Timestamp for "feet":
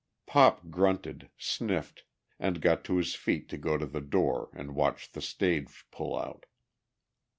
3.13-3.47